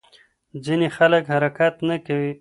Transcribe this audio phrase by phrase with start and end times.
[0.65, 2.29] ځینې خلک حرکت نه کوي.